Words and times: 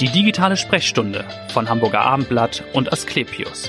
Die 0.00 0.08
digitale 0.08 0.56
Sprechstunde 0.56 1.24
von 1.48 1.68
Hamburger 1.68 2.02
Abendblatt 2.02 2.62
und 2.72 2.92
Asklepios. 2.92 3.68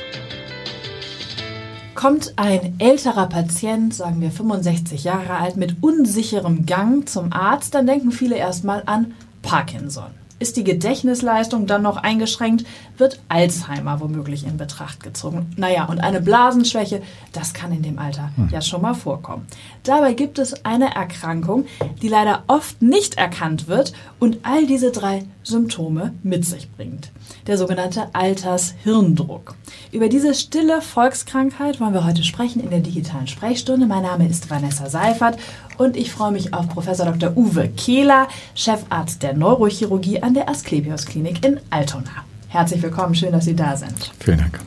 Kommt 1.95 2.33
ein 2.35 2.75
älterer 2.77 3.27
Patient, 3.27 3.95
sagen 3.95 4.21
wir 4.21 4.29
65 4.29 5.05
Jahre 5.05 5.37
alt, 5.37 5.57
mit 5.57 5.77
unsicherem 5.81 6.67
Gang 6.67 7.09
zum 7.09 7.33
Arzt, 7.33 7.73
dann 7.73 7.87
denken 7.87 8.11
viele 8.11 8.37
erstmal 8.37 8.83
an 8.85 9.15
Parkinson. 9.41 10.18
Ist 10.39 10.55
die 10.55 10.63
Gedächtnisleistung 10.63 11.67
dann 11.67 11.81
noch 11.81 11.97
eingeschränkt, 11.97 12.65
wird 12.97 13.19
Alzheimer 13.27 13.99
womöglich 13.99 14.45
in 14.45 14.55
Betracht 14.55 15.03
gezogen. 15.03 15.51
Naja, 15.57 15.85
und 15.85 15.99
eine 15.99 16.21
Blasenschwäche, 16.21 17.01
das 17.33 17.53
kann 17.53 17.73
in 17.73 17.81
dem 17.81 17.99
Alter 17.99 18.31
hm. 18.35 18.47
ja 18.49 18.61
schon 18.61 18.81
mal 18.81 18.93
vorkommen. 18.93 19.47
Dabei 19.83 20.13
gibt 20.13 20.39
es 20.39 20.65
eine 20.65 20.95
Erkrankung, 20.95 21.65
die 22.01 22.07
leider 22.07 22.43
oft 22.47 22.81
nicht 22.81 23.17
erkannt 23.17 23.67
wird 23.67 23.91
und 24.17 24.39
all 24.43 24.65
diese 24.65 24.91
drei 24.91 25.25
Symptome 25.43 26.13
mit 26.23 26.45
sich 26.45 26.71
bringt. 26.71 27.11
Der 27.47 27.57
sogenannte 27.57 28.07
Altershirndruck. 28.13 29.55
Über 29.91 30.07
diese 30.07 30.33
stille 30.33 30.81
Volkskrankheit 30.81 31.81
wollen 31.81 31.93
wir 31.93 32.05
heute 32.05 32.23
sprechen 32.23 32.61
in 32.61 32.69
der 32.69 32.79
digitalen 32.79 33.27
Sprechstunde. 33.27 33.87
Mein 33.87 34.03
Name 34.03 34.27
ist 34.27 34.49
Vanessa 34.49 34.89
Seifert 34.89 35.37
und 35.79 35.95
ich 35.95 36.11
freue 36.11 36.31
mich 36.31 36.53
auf 36.53 36.67
Professor 36.67 37.05
Dr. 37.05 37.35
Uwe 37.35 37.69
Kehler, 37.69 38.27
Chefarzt 38.53 39.23
der 39.23 39.33
Neurochirurgie 39.33 40.21
an 40.21 40.33
der 40.33 40.49
Asklepios 40.49 41.05
Klinik 41.05 41.43
in 41.45 41.59
Altona. 41.69 42.25
Herzlich 42.49 42.83
willkommen, 42.83 43.15
schön, 43.15 43.31
dass 43.31 43.45
Sie 43.45 43.55
da 43.55 43.77
sind. 43.77 44.11
Vielen 44.19 44.39
Dank. 44.39 44.59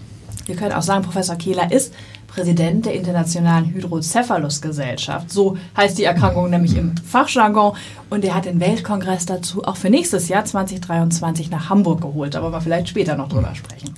Wir 0.47 0.56
können 0.56 0.73
auch 0.73 0.83
sagen, 0.83 1.05
Professor 1.05 1.37
Kehler 1.37 1.70
ist 1.70 1.93
Präsident 2.29 2.87
der 2.87 2.95
Internationalen 2.95 3.75
Hydrocephalus-Gesellschaft. 3.75 5.30
So 5.30 5.59
heißt 5.77 5.98
die 5.98 6.05
Erkrankung 6.05 6.48
nämlich 6.48 6.77
im 6.77 6.97
Fachjargon. 6.97 7.77
Und 8.09 8.25
er 8.25 8.34
hat 8.34 8.47
den 8.47 8.59
Weltkongress 8.59 9.27
dazu 9.27 9.65
auch 9.65 9.77
für 9.77 9.91
nächstes 9.91 10.29
Jahr 10.29 10.47
2023 10.47 11.51
nach 11.51 11.69
Hamburg 11.69 12.01
geholt. 12.01 12.34
Da 12.34 12.42
wollen 12.42 12.55
wir 12.55 12.62
vielleicht 12.62 12.89
später 12.89 13.17
noch 13.17 13.29
drüber 13.29 13.55
sprechen. 13.55 13.95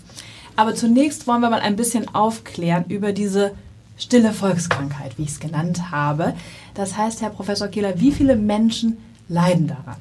Aber 0.57 0.75
zunächst 0.75 1.29
wollen 1.29 1.43
wir 1.43 1.51
mal 1.51 1.61
ein 1.61 1.77
bisschen 1.77 2.13
aufklären 2.13 2.85
über 2.89 3.13
diese 3.13 3.53
stille 3.97 4.33
Volkskrankheit, 4.33 5.19
wie 5.19 5.23
ich 5.23 5.31
es 5.31 5.41
genannt 5.41 5.91
habe. 5.91 6.35
Das 6.75 6.97
heißt, 6.97 7.23
Herr 7.23 7.31
Professor 7.31 7.69
Kehler, 7.69 8.01
wie 8.01 8.13
viele 8.13 8.37
Menschen 8.37 8.99
leiden 9.29 9.67
daran? 9.69 9.97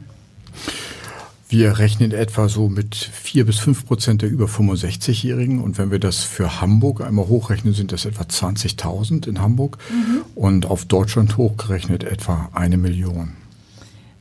Wir 1.49 1.77
rechnen 1.77 2.11
etwa 2.11 2.49
so 2.49 2.67
mit 2.67 2.95
vier 2.95 3.45
bis 3.45 3.59
fünf 3.59 3.85
Prozent 3.85 4.23
der 4.23 4.29
über 4.31 4.45
65-Jährigen. 4.45 5.61
Und 5.61 5.77
wenn 5.77 5.91
wir 5.91 5.99
das 5.99 6.23
für 6.23 6.61
Hamburg 6.61 7.01
einmal 7.01 7.27
hochrechnen, 7.27 7.75
sind 7.75 7.91
das 7.91 8.05
etwa 8.05 8.23
20.000 8.23 9.27
in 9.27 9.39
Hamburg. 9.39 9.77
Mhm. 9.91 10.21
Und 10.33 10.65
auf 10.65 10.85
Deutschland 10.85 11.37
hochgerechnet 11.37 12.03
etwa 12.03 12.49
eine 12.53 12.77
Million. 12.77 13.33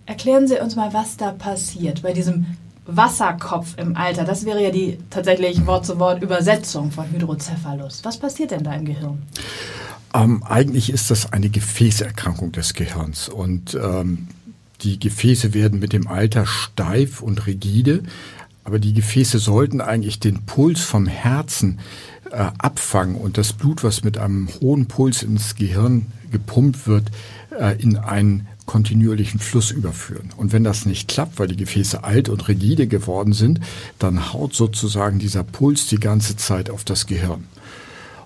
Erklären 0.05 0.47
Sie 0.47 0.59
uns 0.59 0.77
mal, 0.77 0.93
was 0.93 1.17
da 1.17 1.33
passiert 1.33 2.03
bei 2.03 2.13
diesem 2.13 2.45
Wasserkopf 2.87 3.75
im 3.77 3.97
Alter. 3.97 4.25
Das 4.25 4.45
wäre 4.45 4.63
ja 4.63 4.71
die 4.71 4.99
tatsächlich 5.11 5.67
Wort 5.67 5.87
zu 5.87 5.99
Wort 5.99 6.23
Übersetzung 6.23 6.91
von 6.91 7.11
Hydrocephalus. 7.11 8.05
Was 8.05 8.19
passiert 8.19 8.51
denn 8.51 8.65
da 8.65 8.75
im 8.75 8.85
Gehirn? 8.85 9.23
Ähm, 10.15 10.43
eigentlich 10.43 10.93
ist 10.93 11.11
das 11.11 11.33
eine 11.33 11.49
Gefäßerkrankung 11.49 12.53
des 12.53 12.75
Gehirns 12.75 13.29
und 13.29 13.75
ähm, 13.75 14.29
die 14.83 14.99
Gefäße 14.99 15.55
werden 15.55 15.79
mit 15.79 15.93
dem 15.93 16.07
Alter 16.07 16.45
steif 16.45 17.23
und 17.23 17.47
rigide, 17.47 18.03
aber 18.65 18.79
die 18.79 18.93
Gefäße 18.93 19.39
sollten 19.39 19.81
eigentlich 19.81 20.21
den 20.21 20.45
Puls 20.45 20.81
vom 20.81 21.07
Herzen 21.07 21.79
äh, 22.31 22.37
abfangen 22.59 23.17
und 23.17 23.39
das 23.39 23.53
Blut, 23.53 23.85
was 23.85 24.05
mit 24.05 24.19
einem 24.19 24.49
hohen 24.61 24.87
Puls 24.87 25.23
ins 25.23 25.55
Gehirn 25.55 26.07
gepumpt 26.31 26.87
wird, 26.87 27.11
äh, 27.59 27.81
in 27.81 27.97
einen 27.97 28.49
kontinuierlichen 28.67 29.41
Fluss 29.41 29.71
überführen. 29.71 30.31
Und 30.37 30.53
wenn 30.53 30.65
das 30.65 30.87
nicht 30.87 31.09
klappt, 31.09 31.39
weil 31.39 31.49
die 31.49 31.57
Gefäße 31.57 32.05
alt 32.05 32.29
und 32.29 32.49
rigide 32.49 32.87
geworden 32.87 33.33
sind, 33.33 33.61
dann 33.99 34.33
haut 34.33 34.55
sozusagen 34.55 35.19
dieser 35.19 35.43
Puls 35.43 35.87
die 35.87 36.01
ganze 36.01 36.37
Zeit 36.37 36.71
auf 36.71 36.85
das 36.85 37.07
Gehirn. 37.07 37.45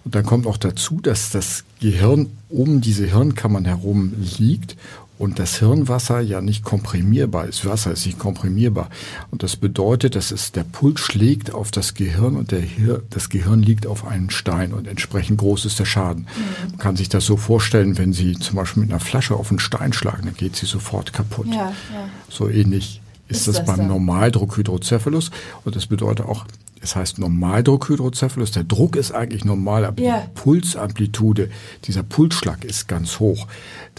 Und 0.05 0.15
dann 0.15 0.25
kommt 0.25 0.47
auch 0.47 0.57
dazu, 0.57 1.01
dass 1.01 1.31
das 1.31 1.65
Gehirn 1.81 2.31
um 2.49 2.81
diese 2.81 3.07
Hirnkammern 3.07 3.65
herum 3.65 4.13
liegt 4.39 4.77
und 5.19 5.39
das 5.39 5.59
Hirnwasser 5.59 6.21
ja 6.21 6.41
nicht 6.41 6.65
komprimierbar 6.65 7.47
ist. 7.47 7.65
Wasser 7.65 7.93
ist 7.93 8.05
nicht 8.07 8.19
komprimierbar. 8.19 8.91
Und 9.31 9.43
das 9.43 9.57
bedeutet, 9.57 10.15
dass 10.15 10.31
es 10.31 10.53
der 10.53 10.65
Puls 10.65 11.01
schlägt 11.01 11.55
auf 11.55 11.71
das 11.71 11.95
Gehirn 11.95 12.37
und 12.37 12.53
der 12.53 12.61
Hir 12.61 13.03
das 13.11 13.29
Gehirn 13.29 13.63
liegt 13.63 13.87
auf 13.87 14.07
einen 14.07 14.31
Stein 14.31 14.73
und 14.73 14.87
entsprechend 14.87 15.39
groß 15.39 15.65
ist 15.65 15.79
der 15.79 15.85
Schaden. 15.85 16.23
Mhm. 16.23 16.71
Man 16.71 16.79
kann 16.79 16.97
sich 16.97 17.09
das 17.09 17.25
so 17.25 17.37
vorstellen, 17.37 17.99
wenn 17.99 18.13
Sie 18.13 18.35
zum 18.35 18.57
Beispiel 18.57 18.83
mit 18.83 18.91
einer 18.91 19.01
Flasche 19.01 19.35
auf 19.35 19.51
einen 19.51 19.59
Stein 19.59 19.93
schlagen, 19.93 20.25
dann 20.25 20.35
geht 20.35 20.57
sie 20.57 20.67
sofort 20.67 21.13
kaputt. 21.13 21.47
Ja, 21.47 21.73
ja. 21.93 22.09
So 22.29 22.49
ähnlich 22.49 23.01
ist, 23.29 23.39
ist 23.39 23.49
das, 23.49 23.57
das, 23.57 23.67
beim 23.67 23.79
dann? 23.79 23.89
Normaldruckhydrocephalus. 23.89 25.31
Und 25.65 25.77
das 25.77 25.87
bedeutet 25.87 26.27
auch, 26.27 26.45
es 26.83 26.95
heißt 26.95 27.19
Normaldruckhydrocephalus. 27.19 28.53
Der 28.53 28.65
Druck 28.65 28.97
ist 28.97 29.13
eigentlich 29.13 29.45
normal, 29.45 29.85
aber 29.85 30.03
yeah. 30.03 30.21
die 30.21 30.41
Pulsamplitude, 30.41 31.51
dieser 31.85 32.03
Pulsschlag 32.03 32.65
ist 32.65 32.87
ganz 32.87 33.19
hoch. 33.19 33.47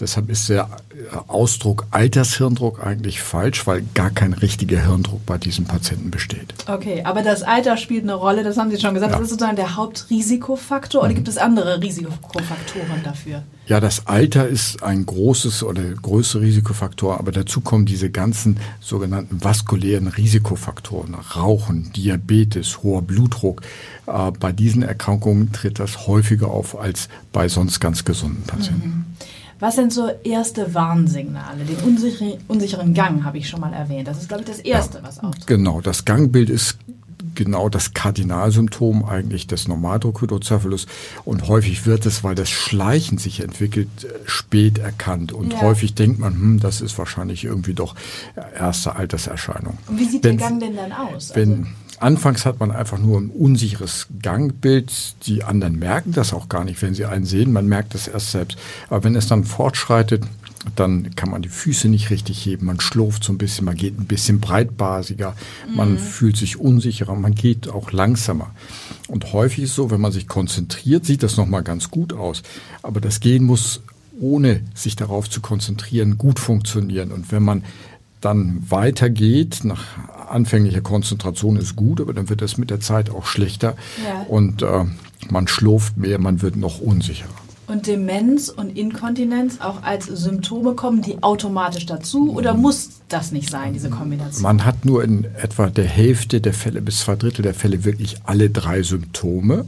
Deshalb 0.00 0.30
ist 0.30 0.48
der 0.48 0.68
Ausdruck 1.26 1.86
Altershirndruck 1.90 2.84
eigentlich 2.84 3.20
falsch, 3.20 3.66
weil 3.66 3.82
gar 3.94 4.10
kein 4.10 4.32
richtiger 4.32 4.80
Hirndruck 4.80 5.26
bei 5.26 5.38
diesem 5.38 5.64
Patienten 5.64 6.10
besteht. 6.10 6.54
Okay, 6.66 7.02
aber 7.04 7.22
das 7.22 7.42
Alter 7.42 7.76
spielt 7.76 8.04
eine 8.04 8.14
Rolle, 8.14 8.44
das 8.44 8.56
haben 8.56 8.70
Sie 8.70 8.78
schon 8.78 8.94
gesagt. 8.94 9.12
Ja. 9.12 9.18
Das 9.18 9.26
ist 9.26 9.30
sozusagen 9.30 9.56
der 9.56 9.76
Hauptrisikofaktor 9.76 11.02
oder 11.02 11.10
mhm. 11.10 11.16
gibt 11.16 11.28
es 11.28 11.36
andere 11.36 11.82
Risikofaktoren 11.82 13.02
dafür? 13.02 13.42
Ja, 13.66 13.80
das 13.80 14.06
Alter 14.06 14.48
ist 14.48 14.82
ein 14.82 15.04
großes 15.04 15.62
oder 15.62 15.82
größter 15.82 16.40
Risikofaktor, 16.40 17.18
aber 17.18 17.32
dazu 17.32 17.60
kommen 17.60 17.84
diese 17.84 18.08
ganzen 18.08 18.58
sogenannten 18.80 19.44
vaskulären 19.44 20.08
Risikofaktoren, 20.08 21.14
Rauchen, 21.14 21.92
Diabetes, 21.92 22.67
hoher 22.82 23.02
Blutdruck. 23.02 23.62
Äh, 24.06 24.30
bei 24.38 24.52
diesen 24.52 24.82
Erkrankungen 24.82 25.52
tritt 25.52 25.78
das 25.78 26.06
häufiger 26.06 26.48
auf 26.48 26.78
als 26.78 27.08
bei 27.32 27.48
sonst 27.48 27.80
ganz 27.80 28.04
gesunden 28.04 28.42
Patienten. 28.44 28.88
Mhm. 28.88 29.04
Was 29.60 29.74
sind 29.74 29.92
so 29.92 30.08
erste 30.22 30.72
Warnsignale? 30.72 31.64
Den 31.64 31.76
unsicheren, 31.78 32.34
unsicheren 32.46 32.94
Gang 32.94 33.24
habe 33.24 33.38
ich 33.38 33.48
schon 33.48 33.60
mal 33.60 33.72
erwähnt. 33.72 34.06
Das 34.06 34.18
ist, 34.18 34.28
glaube 34.28 34.42
ich, 34.42 34.48
das 34.48 34.60
Erste, 34.60 34.98
ja, 34.98 35.04
was 35.04 35.18
auftritt. 35.18 35.48
Genau, 35.48 35.80
das 35.80 36.04
Gangbild 36.04 36.48
ist 36.48 36.78
genau 37.34 37.68
das 37.68 37.94
Kardinalsymptom 37.94 39.04
eigentlich 39.04 39.46
des 39.46 39.68
Normaldruckhydrocephalus. 39.68 40.86
Und 41.24 41.48
häufig 41.48 41.86
wird 41.86 42.06
es, 42.06 42.22
weil 42.22 42.34
das 42.34 42.50
Schleichen 42.50 43.18
sich 43.18 43.40
entwickelt, 43.40 43.88
spät 44.26 44.78
erkannt. 44.78 45.32
Und 45.32 45.52
ja. 45.52 45.60
häufig 45.60 45.94
denkt 45.94 46.18
man, 46.18 46.34
hm, 46.34 46.60
das 46.60 46.80
ist 46.80 46.98
wahrscheinlich 46.98 47.44
irgendwie 47.44 47.74
doch 47.74 47.94
erste 48.56 48.96
Alterserscheinung. 48.96 49.78
Und 49.88 49.98
wie 49.98 50.04
sieht 50.04 50.24
wenn, 50.24 50.38
der 50.38 50.48
Gang 50.48 50.60
denn 50.60 50.76
dann 50.76 50.92
aus? 50.92 51.32
Wenn, 51.34 51.50
also 51.50 51.70
Anfangs 52.00 52.46
hat 52.46 52.60
man 52.60 52.70
einfach 52.70 52.98
nur 52.98 53.20
ein 53.20 53.30
unsicheres 53.30 54.06
Gangbild. 54.22 54.92
Die 55.26 55.44
anderen 55.44 55.78
merken 55.78 56.12
das 56.12 56.32
auch 56.32 56.48
gar 56.48 56.64
nicht, 56.64 56.80
wenn 56.82 56.94
sie 56.94 57.06
einen 57.06 57.24
sehen. 57.24 57.52
Man 57.52 57.66
merkt 57.66 57.94
das 57.94 58.08
erst 58.08 58.30
selbst. 58.30 58.58
Aber 58.88 59.04
wenn 59.04 59.16
es 59.16 59.26
dann 59.26 59.44
fortschreitet, 59.44 60.24
dann 60.76 61.14
kann 61.14 61.30
man 61.30 61.42
die 61.42 61.48
Füße 61.48 61.88
nicht 61.88 62.10
richtig 62.10 62.44
heben, 62.44 62.66
man 62.66 62.80
schlurft 62.80 63.24
so 63.24 63.32
ein 63.32 63.38
bisschen, 63.38 63.64
man 63.64 63.76
geht 63.76 63.98
ein 63.98 64.06
bisschen 64.06 64.40
breitbasiger, 64.40 65.34
man 65.74 65.92
mhm. 65.92 65.98
fühlt 65.98 66.36
sich 66.36 66.58
unsicherer, 66.58 67.14
man 67.14 67.34
geht 67.34 67.68
auch 67.68 67.92
langsamer. 67.92 68.50
Und 69.06 69.32
häufig 69.32 69.64
ist 69.64 69.74
so, 69.74 69.90
wenn 69.90 70.00
man 70.00 70.12
sich 70.12 70.28
konzentriert, 70.28 71.06
sieht 71.06 71.22
das 71.22 71.36
nochmal 71.36 71.62
ganz 71.62 71.90
gut 71.90 72.12
aus. 72.12 72.42
Aber 72.82 73.00
das 73.00 73.20
Gehen 73.20 73.44
muss, 73.44 73.80
ohne 74.20 74.62
sich 74.74 74.96
darauf 74.96 75.30
zu 75.30 75.40
konzentrieren, 75.40 76.18
gut 76.18 76.38
funktionieren. 76.38 77.12
Und 77.12 77.30
wenn 77.32 77.42
man 77.42 77.64
dann 78.20 78.64
weitergeht, 78.68 79.60
nach 79.62 79.84
anfänglicher 80.30 80.80
Konzentration 80.80 81.56
ist 81.56 81.76
gut, 81.76 82.00
aber 82.00 82.12
dann 82.12 82.28
wird 82.28 82.42
es 82.42 82.58
mit 82.58 82.70
der 82.70 82.80
Zeit 82.80 83.10
auch 83.10 83.26
schlechter 83.26 83.76
ja. 84.04 84.22
und 84.28 84.62
äh, 84.62 84.84
man 85.30 85.48
schlurft 85.48 85.96
mehr, 85.96 86.18
man 86.18 86.42
wird 86.42 86.56
noch 86.56 86.80
unsicherer. 86.80 87.28
Und 87.66 87.86
Demenz 87.86 88.48
und 88.48 88.78
Inkontinenz 88.78 89.60
auch 89.60 89.82
als 89.82 90.06
Symptome 90.06 90.72
kommen 90.72 91.02
die 91.02 91.22
automatisch 91.22 91.84
dazu 91.84 92.32
oder 92.34 92.54
muss 92.54 93.00
das 93.08 93.30
nicht 93.30 93.50
sein, 93.50 93.74
diese 93.74 93.90
Kombination? 93.90 94.42
Man 94.42 94.64
hat 94.64 94.86
nur 94.86 95.04
in 95.04 95.24
etwa 95.36 95.68
der 95.68 95.84
Hälfte 95.84 96.40
der 96.40 96.54
Fälle 96.54 96.80
bis 96.80 97.00
zwei 97.00 97.16
Drittel 97.16 97.42
der 97.42 97.52
Fälle 97.52 97.84
wirklich 97.84 98.16
alle 98.24 98.48
drei 98.48 98.82
Symptome. 98.82 99.66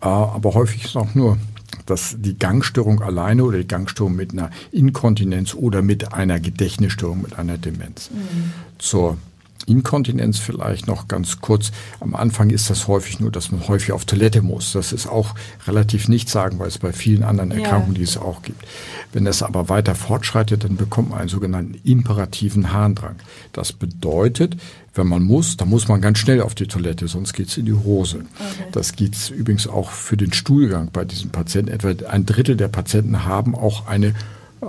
Äh, 0.00 0.06
aber 0.06 0.54
häufig 0.54 0.84
ist 0.84 0.96
auch 0.96 1.14
nur 1.16 1.38
dass 1.86 2.16
die 2.18 2.38
Gangstörung 2.38 3.02
alleine 3.02 3.44
oder 3.44 3.58
die 3.58 3.68
Gangstörung 3.68 4.14
mit 4.14 4.32
einer 4.32 4.50
Inkontinenz 4.72 5.54
oder 5.54 5.82
mit 5.82 6.12
einer 6.12 6.40
Gedächtnisstörung, 6.40 7.22
mit 7.22 7.38
einer 7.38 7.58
Demenz. 7.58 8.10
Mhm. 8.10 8.52
Zur 8.78 9.18
Inkontinenz 9.66 10.38
vielleicht 10.38 10.86
noch 10.86 11.08
ganz 11.08 11.40
kurz. 11.40 11.72
Am 12.00 12.14
Anfang 12.14 12.50
ist 12.50 12.70
das 12.70 12.88
häufig 12.88 13.20
nur, 13.20 13.30
dass 13.30 13.50
man 13.50 13.66
häufig 13.68 13.92
auf 13.92 14.04
Toilette 14.04 14.42
muss. 14.42 14.72
Das 14.72 14.92
ist 14.92 15.06
auch 15.06 15.34
relativ 15.66 16.08
nicht 16.08 16.28
sagen, 16.28 16.58
weil 16.58 16.68
es 16.68 16.78
bei 16.78 16.92
vielen 16.92 17.22
anderen 17.22 17.50
Erkrankungen, 17.50 17.94
ja. 17.94 17.98
die 17.98 18.04
es 18.04 18.16
auch 18.16 18.42
gibt. 18.42 18.64
Wenn 19.12 19.26
es 19.26 19.42
aber 19.42 19.68
weiter 19.68 19.94
fortschreitet, 19.94 20.64
dann 20.64 20.76
bekommt 20.76 21.10
man 21.10 21.20
einen 21.20 21.28
sogenannten 21.28 21.80
imperativen 21.84 22.72
Harndrang. 22.72 23.16
Das 23.52 23.72
bedeutet, 23.72 24.56
wenn 24.94 25.08
man 25.08 25.22
muss, 25.22 25.56
dann 25.56 25.68
muss 25.68 25.88
man 25.88 26.00
ganz 26.00 26.18
schnell 26.18 26.40
auf 26.40 26.54
die 26.54 26.66
Toilette, 26.66 27.08
sonst 27.08 27.32
geht's 27.32 27.56
in 27.56 27.66
die 27.66 27.72
Hose. 27.72 28.24
Okay. 28.38 28.68
Das 28.72 28.94
geht 28.94 29.30
übrigens 29.30 29.66
auch 29.66 29.90
für 29.90 30.16
den 30.16 30.32
Stuhlgang 30.32 30.90
bei 30.92 31.04
diesen 31.04 31.30
Patienten. 31.30 31.72
Etwa 31.72 32.08
ein 32.08 32.26
Drittel 32.26 32.56
der 32.56 32.68
Patienten 32.68 33.24
haben 33.24 33.54
auch 33.54 33.86
eine 33.86 34.14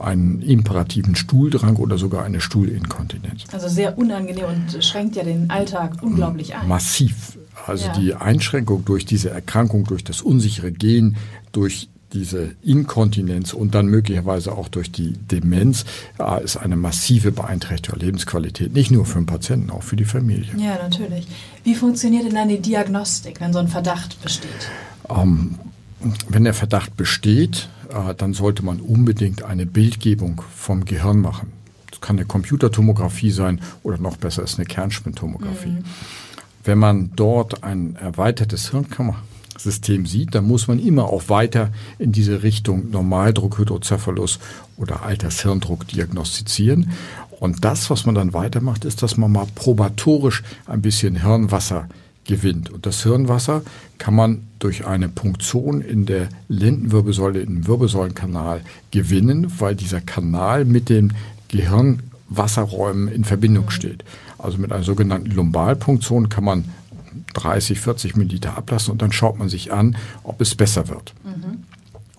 einen 0.02 0.42
imperativen 0.42 1.16
Stuhldrang 1.16 1.76
oder 1.78 1.98
sogar 1.98 2.24
eine 2.24 2.42
Stuhlinkontinenz. 2.42 3.44
Also 3.52 3.68
sehr 3.68 3.98
unangenehm 3.98 4.46
und 4.46 4.84
schränkt 4.84 5.16
ja 5.16 5.24
den 5.24 5.50
Alltag 5.50 5.98
unglaublich 6.02 6.56
ein. 6.56 6.68
Massiv. 6.68 7.38
Also 7.66 7.88
Ja. 7.88 7.94
die 7.94 8.14
Einschränkung 8.14 8.86
durch 8.86 9.06
diese 9.06 9.30
Erkrankung, 9.30 9.86
durch 9.86 10.04
das 10.04 10.22
unsichere 10.22 10.72
Gehen, 10.72 11.18
durch 11.52 11.90
diese 12.14 12.52
Inkontinenz 12.64 13.54
und 13.54 13.76
dann 13.76 13.88
möglicherweise 13.88 14.54
auch 14.54 14.70
durch 14.70 14.92
die 14.92 15.14
Demenz 15.14 15.84
äh, 16.20 16.44
ist 16.44 16.56
eine 16.56 16.78
massive 16.78 17.32
Beeinträchtigung 17.32 18.00
der 18.00 18.08
Lebensqualität. 18.08 18.74
Nicht 18.74 18.92
nur 18.92 19.06
für 19.06 19.20
den 19.20 19.26
Patienten, 19.26 19.70
auch 19.70 19.84
für 19.84 19.96
die 19.98 20.06
Familie. 20.06 20.48
Ja, 20.58 20.78
natürlich. 20.82 21.28
Wie 21.64 21.76
funktioniert 21.76 22.26
denn 22.26 22.36
dann 22.36 22.48
die 22.48 22.62
Diagnostik, 22.62 23.42
wenn 23.42 23.52
so 23.52 23.60
ein 23.60 23.68
Verdacht 23.68 24.22
besteht? 24.22 24.50
Ähm, 25.10 25.56
wenn 26.30 26.44
der 26.46 26.54
Verdacht 26.54 26.96
besteht, 26.96 27.68
dann 28.18 28.34
sollte 28.34 28.64
man 28.64 28.80
unbedingt 28.80 29.44
eine 29.44 29.66
Bildgebung 29.66 30.42
vom 30.56 30.86
Gehirn 30.86 31.20
machen. 31.20 31.52
Das 31.90 32.02
kann 32.02 32.18
eine 32.18 32.26
Computertomographie 32.26 33.32
sein 33.32 33.62
oder 33.84 33.98
noch 33.98 34.18
besser 34.18 34.44
ist 34.44 34.58
eine 34.58 34.66
Kernspintomographie. 34.66 35.78
Wenn 36.64 36.78
man 36.80 37.12
dort 37.16 37.64
ein 37.64 37.96
erweitertes 37.96 38.72
Hirnkammersystem 38.72 40.06
sieht, 40.06 40.36
dann 40.36 40.46
muss 40.46 40.68
man 40.68 40.80
immer 40.80 41.06
auch 41.06 41.30
weiter 41.30 41.70
in 42.00 42.12
diese 42.12 42.44
Richtung 42.44 42.90
Normaldruck, 42.90 43.60
Hydrocephalus 43.60 44.40
oder 44.78 45.04
Altershirndruck 45.04 45.88
diagnostizieren. 45.88 46.92
Und 47.40 47.64
das, 47.64 47.90
was 47.90 48.06
man 48.06 48.16
dann 48.16 48.34
weitermacht, 48.34 48.84
ist, 48.84 49.04
dass 49.04 49.18
man 49.18 49.32
mal 49.32 49.48
probatorisch 49.56 50.44
ein 50.66 50.82
bisschen 50.82 51.22
Hirnwasser 51.22 51.88
gewinnt. 52.26 52.70
Und 52.70 52.86
das 52.86 53.04
Hirnwasser 53.04 53.62
kann 53.98 54.16
man 54.16 54.48
durch 54.60 54.86
eine 54.86 55.10
Punktion 55.10 55.82
in 55.82 56.06
der 56.06 56.30
Lendenwirbelsäule, 56.48 57.40
im 57.40 57.68
Wirbelsäulenkanal 57.68 58.62
gewinnen, 58.92 59.52
weil 59.60 59.76
dieser 59.76 60.02
Kanal 60.02 60.66
mit 60.66 60.90
den 60.90 61.14
Gehirnwasserräumen 61.48 63.08
in 63.08 63.24
Verbindung 63.24 63.70
steht. 63.70 64.04
Also 64.38 64.58
mit 64.58 64.72
einer 64.72 64.84
sogenannten 64.84 65.32
Lumbalpunktion 65.32 66.30
kann 66.30 66.44
man 66.44 66.66
30, 67.34 67.80
40 67.80 68.16
Milliliter 68.16 68.58
ablassen 68.58 68.92
und 68.92 69.02
dann 69.02 69.12
schaut 69.12 69.38
man 69.38 69.50
sich 69.50 69.72
an, 69.72 69.96
ob 70.24 70.42
es 70.42 70.56
besser 70.56 70.88
wird. 70.88 71.14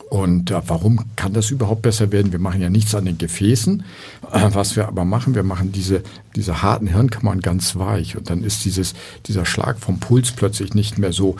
Und 0.08 0.50
äh, 0.50 0.61
warum 0.67 1.05
kann 1.17 1.32
das 1.32 1.50
überhaupt 1.50 1.82
besser 1.82 2.12
werden? 2.12 2.31
Wir 2.31 2.38
machen 2.38 2.61
ja 2.61 2.70
nichts 2.70 2.94
an 2.94 3.06
den 3.06 3.19
Gefäßen. 3.19 3.82
Äh, 4.32 4.50
was 4.53 4.76
wir 4.76 4.87
aber 4.87 5.05
machen, 5.05 5.35
wir 5.35 5.43
machen 5.43 5.73
diese, 5.73 6.03
diese 6.37 6.62
harten 6.62 6.87
Hirnkammern 6.87 7.41
ganz 7.41 7.76
weich. 7.76 8.17
Und 8.17 8.31
dann 8.31 8.44
ist 8.44 8.64
dieses, 8.64 8.94
dieser 9.26 9.44
Schlag 9.44 9.79
vom 9.79 9.99
Puls 9.99 10.31
plötzlich 10.31 10.75
nicht 10.75 10.99
mehr 10.99 11.12
so 11.12 11.37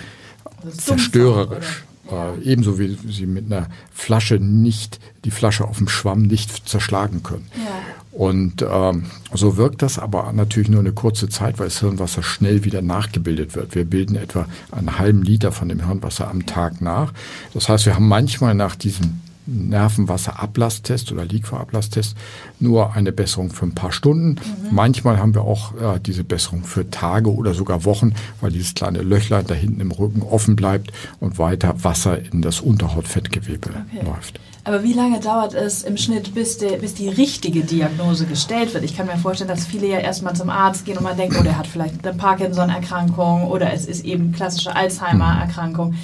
dumpfer, 0.63 0.79
zerstörerisch. 0.79 1.85
Äh, 2.11 2.41
ebenso 2.43 2.79
wie 2.79 2.97
Sie 3.09 3.27
mit 3.27 3.53
einer 3.53 3.69
Flasche 3.93 4.37
nicht, 4.37 5.01
die 5.25 5.31
Flasche 5.31 5.65
auf 5.65 5.79
dem 5.79 5.89
Schwamm 5.89 6.23
nicht 6.23 6.69
zerschlagen 6.69 7.23
können. 7.23 7.47
Ja. 7.57 7.71
Und 8.17 8.65
ähm, 8.67 9.05
so 9.35 9.59
wirkt 9.59 9.83
das 9.83 9.99
aber 9.99 10.33
natürlich 10.33 10.71
nur 10.71 10.81
eine 10.81 10.93
kurze 10.93 11.29
Zeit, 11.29 11.59
weil 11.59 11.67
das 11.67 11.81
Hirnwasser 11.81 12.23
schnell 12.23 12.65
wieder 12.65 12.81
nachgebildet 12.81 13.55
wird. 13.55 13.75
Wir 13.75 13.85
bilden 13.85 14.17
etwa 14.17 14.47
einen 14.73 14.99
halben 14.99 15.23
Liter 15.23 15.53
von 15.53 15.69
dem 15.69 15.85
Hirnwasser 15.85 16.27
am 16.31 16.47
Tag 16.47 16.81
nach. 16.81 17.13
Das 17.53 17.69
heißt, 17.69 17.85
wir 17.85 17.95
haben 17.95 18.09
manchmal 18.09 18.55
nach 18.55 18.75
diesem 18.75 19.21
Nervenwasserablasstest 19.47 21.13
oder 21.13 21.25
Liquorablasstest 21.25 22.17
nur 22.61 22.95
eine 22.95 23.13
Besserung 23.13 23.51
für 23.51 23.67
ein 23.67 23.75
paar 23.75 23.93
Stunden. 23.93 24.41
Manchmal 24.71 25.19
haben 25.19 25.35
wir 25.35 25.43
auch 25.43 25.75
äh, 25.75 26.01
diese 26.01 26.25
Besserung 26.25 26.65
für 26.65 26.91
Tage 26.91 27.33
oder 27.33 27.55
sogar 27.55 27.85
Wochen, 27.85 28.15
weil 28.41 28.53
dieses 28.53 28.75
kleine 28.75 29.03
Löchlein 29.03 29.47
da 29.47 29.55
hinten 29.55 29.81
im 29.81 29.91
Rücken 29.91 30.23
offen 30.23 30.57
bleibt 30.57 30.93
und 31.21 31.39
weiter 31.39 31.85
Wasser 31.85 32.19
in 32.33 32.43
das 32.43 32.61
Unterhautfettgewebe 32.61 33.71
Okay. 33.77 34.05
läuft. 34.05 34.41
Aber 34.65 34.83
wie 34.83 34.93
lange 34.93 35.21
dauert 35.21 35.55
es 35.55 35.83
im 35.85 35.97
Schnitt, 35.97 36.35
bis, 36.35 36.59
der, 36.59 36.79
bis 36.79 36.95
die 36.95 37.09
richtige 37.09 37.61
Diagnose 37.63 38.27
gestellt 38.27 38.75
wird? 38.75 38.83
Ich 38.83 38.97
kann 38.97 39.07
mir 39.07 39.17
vorstellen, 39.17 39.49
dass 39.49 39.65
viele 39.65 39.87
ja 39.87 39.99
erstmal 39.99 40.35
zum 40.35 40.51
Arzt 40.51 40.85
gehen 40.85 40.99
und 40.99 41.05
man 41.05 41.17
denkt, 41.17 41.37
oh, 41.39 41.43
der 41.45 41.57
hat 41.57 41.69
vielleicht 41.69 42.05
eine 42.05 42.17
Parkinson-Erkrankung 42.17 43.45
oder 43.45 43.73
es 43.73 43.87
ist 43.87 44.05
eben 44.05 44.33
klassische 44.33 44.75
Alzheimer-Erkrankung. 44.75 45.95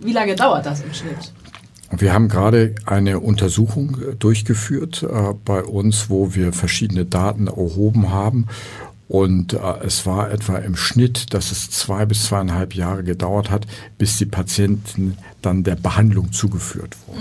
Wie 0.00 0.12
lange 0.12 0.36
dauert 0.36 0.64
das 0.66 0.82
im 0.82 0.94
Schnitt? 0.94 1.32
Wir 1.96 2.12
haben 2.14 2.28
gerade 2.28 2.74
eine 2.86 3.20
Untersuchung 3.20 3.96
äh, 4.00 4.14
durchgeführt 4.16 5.02
äh, 5.02 5.34
bei 5.44 5.62
uns, 5.62 6.08
wo 6.10 6.34
wir 6.34 6.52
verschiedene 6.52 7.04
Daten 7.04 7.46
erhoben 7.48 8.10
haben. 8.10 8.46
Und 9.08 9.52
äh, 9.52 9.58
es 9.84 10.06
war 10.06 10.30
etwa 10.30 10.56
im 10.56 10.74
Schnitt, 10.74 11.34
dass 11.34 11.52
es 11.52 11.70
zwei 11.70 12.06
bis 12.06 12.24
zweieinhalb 12.24 12.74
Jahre 12.74 13.04
gedauert 13.04 13.50
hat, 13.50 13.66
bis 13.98 14.16
die 14.16 14.24
Patienten 14.24 15.18
dann 15.42 15.64
der 15.64 15.74
Behandlung 15.76 16.32
zugeführt 16.32 16.96
wurden. 17.06 17.20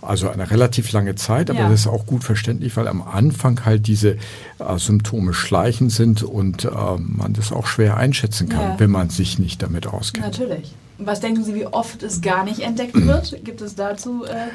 Also 0.00 0.28
eine 0.30 0.50
relativ 0.50 0.90
lange 0.90 1.14
Zeit, 1.14 1.48
aber 1.48 1.60
Ja. 1.60 1.68
das 1.68 1.82
ist 1.82 1.86
auch 1.86 2.06
gut 2.06 2.24
verständlich, 2.24 2.76
weil 2.76 2.88
am 2.88 3.02
Anfang 3.02 3.64
halt 3.64 3.86
diese 3.86 4.16
äh, 4.58 4.78
Symptome 4.78 5.32
schleichend 5.32 5.92
sind 5.92 6.24
und 6.24 6.64
äh, 6.64 6.70
man 6.98 7.34
das 7.34 7.52
auch 7.52 7.68
schwer 7.68 7.98
einschätzen 7.98 8.48
kann, 8.48 8.60
Ja. 8.72 8.80
wenn 8.80 8.90
man 8.90 9.08
sich 9.10 9.38
nicht 9.38 9.62
damit 9.62 9.86
auskennt. 9.86 10.26
Natürlich. 10.40 10.74
Was 11.06 11.20
denken 11.20 11.44
Sie, 11.44 11.54
wie 11.54 11.66
oft 11.66 12.02
es 12.02 12.20
gar 12.20 12.44
nicht 12.44 12.60
entdeckt 12.60 12.94
wird? 12.94 13.44
Gibt 13.44 13.60
es 13.60 13.74
dazu 13.74 14.24
äh, 14.24 14.48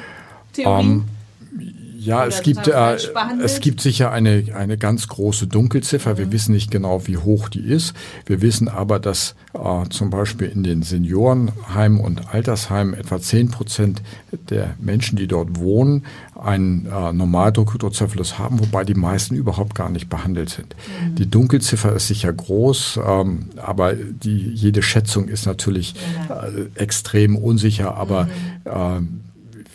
Theorien? 0.52 1.04
Ähm, 1.52 1.87
Ja, 2.00 2.26
es 2.26 2.42
gibt, 2.42 2.68
äh, 2.68 2.96
es 3.42 3.58
gibt 3.58 3.80
sicher 3.80 4.12
eine, 4.12 4.44
eine 4.54 4.78
ganz 4.78 5.08
große 5.08 5.48
Dunkelziffer. 5.48 6.16
Wir 6.16 6.30
wissen 6.30 6.52
nicht 6.52 6.70
genau, 6.70 7.08
wie 7.08 7.16
hoch 7.16 7.48
die 7.48 7.60
ist. 7.60 7.92
Wir 8.24 8.40
wissen 8.40 8.68
aber, 8.68 9.00
dass 9.00 9.34
äh, 9.52 9.88
zum 9.90 10.08
Beispiel 10.08 10.48
in 10.48 10.62
den 10.62 10.82
Seniorenheimen 10.82 11.98
und 11.98 12.32
Altersheimen 12.32 12.94
etwa 12.94 13.20
10 13.20 13.50
Prozent 13.50 14.02
der 14.48 14.76
Menschen, 14.78 15.16
die 15.16 15.26
dort 15.26 15.58
wohnen, 15.58 16.04
einen 16.40 16.86
äh, 16.86 17.12
Normaldruckhydrocephalus 17.12 18.38
haben, 18.38 18.60
wobei 18.60 18.84
die 18.84 18.94
meisten 18.94 19.34
überhaupt 19.34 19.74
gar 19.74 19.90
nicht 19.90 20.08
behandelt 20.08 20.50
sind. 20.50 20.76
Die 21.18 21.28
Dunkelziffer 21.28 21.96
ist 21.96 22.06
sicher 22.06 22.32
groß, 22.32 23.00
ähm, 23.04 23.50
aber 23.56 23.94
die, 23.94 24.38
jede 24.38 24.82
Schätzung 24.82 25.26
ist 25.26 25.46
natürlich 25.46 25.96
äh, 26.28 26.80
extrem 26.80 27.34
unsicher, 27.34 27.96
aber 27.96 28.28
ähm, 28.66 29.20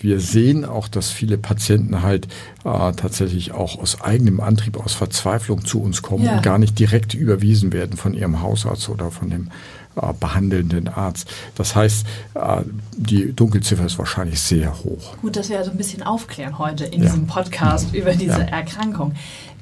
wir 0.03 0.19
sehen 0.19 0.65
auch, 0.65 0.87
dass 0.87 1.09
viele 1.09 1.37
Patienten 1.37 2.01
halt 2.03 2.27
äh, 2.65 2.91
tatsächlich 2.91 3.51
auch 3.53 3.79
aus 3.79 4.01
eigenem 4.01 4.39
Antrieb, 4.41 4.77
aus 4.77 4.93
Verzweiflung 4.93 5.65
zu 5.65 5.81
uns 5.81 6.01
kommen 6.01 6.25
Ja. 6.25 6.35
und 6.35 6.43
gar 6.43 6.57
nicht 6.59 6.77
direkt 6.77 7.13
überwiesen 7.13 7.73
werden 7.73 7.97
von 7.97 8.13
ihrem 8.13 8.41
Hausarzt 8.41 8.89
oder 8.89 9.09
von 9.11 9.29
dem 9.31 9.49
äh, 9.95 10.11
behandelnden 10.19 10.87
Arzt. 10.87 11.27
Das 11.55 11.75
heißt, 11.75 12.05
äh, 12.33 12.61
die 12.97 13.31
Dunkelziffer 13.33 13.85
ist 13.85 13.97
wahrscheinlich 13.99 14.39
sehr 14.41 14.73
hoch. 14.83 15.15
Gut, 15.21 15.35
dass 15.35 15.49
wir 15.49 15.57
also 15.59 15.71
ein 15.71 15.77
bisschen 15.77 16.03
aufklären 16.03 16.57
heute 16.57 16.83
in 16.85 17.01
Ja. 17.01 17.09
diesem 17.09 17.25
Podcast 17.27 17.93
über 17.95 18.13
diese 18.13 18.39
Ja. 18.39 18.45
Erkrankung. 18.45 19.13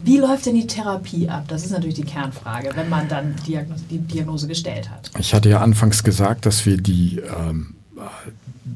Wie 0.03 0.17
läuft 0.17 0.47
denn 0.47 0.55
die 0.55 0.65
Therapie 0.65 1.29
ab? 1.29 1.43
Das 1.49 1.63
ist 1.63 1.71
natürlich 1.71 1.95
die 1.95 2.03
Kernfrage, 2.05 2.71
wenn 2.75 2.89
man 2.89 3.07
dann 3.07 3.35
die 3.45 3.59
Diagnose 3.99 4.47
gestellt 4.47 4.89
hat. 4.89 5.11
Ich 5.19 5.33
hatte 5.35 5.49
ja 5.49 5.59
anfangs 5.61 6.01
gesagt, 6.03 6.45
dass 6.47 6.65
wir 6.65 6.77
die, 6.77 7.19
ähm, 7.19 7.75
äh, 7.97 8.01